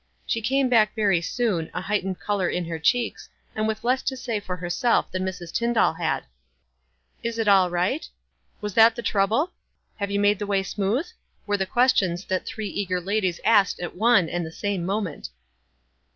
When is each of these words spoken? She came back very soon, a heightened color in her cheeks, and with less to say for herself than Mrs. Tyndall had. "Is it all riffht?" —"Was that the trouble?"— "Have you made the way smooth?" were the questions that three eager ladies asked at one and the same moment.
She 0.25 0.41
came 0.41 0.67
back 0.67 0.95
very 0.95 1.21
soon, 1.21 1.69
a 1.75 1.81
heightened 1.81 2.19
color 2.19 2.49
in 2.49 2.65
her 2.65 2.79
cheeks, 2.79 3.29
and 3.55 3.67
with 3.67 3.83
less 3.83 4.01
to 4.01 4.17
say 4.17 4.39
for 4.39 4.55
herself 4.55 5.11
than 5.11 5.23
Mrs. 5.23 5.53
Tyndall 5.53 5.93
had. 5.93 6.23
"Is 7.21 7.37
it 7.37 7.47
all 7.47 7.69
riffht?" 7.69 8.09
—"Was 8.61 8.73
that 8.73 8.95
the 8.95 9.03
trouble?"— 9.03 9.51
"Have 9.99 10.09
you 10.09 10.19
made 10.19 10.39
the 10.39 10.47
way 10.47 10.63
smooth?" 10.63 11.05
were 11.45 11.55
the 11.55 11.67
questions 11.67 12.25
that 12.25 12.47
three 12.47 12.69
eager 12.69 12.99
ladies 12.99 13.39
asked 13.45 13.79
at 13.79 13.95
one 13.95 14.27
and 14.27 14.43
the 14.43 14.51
same 14.51 14.83
moment. 14.87 15.29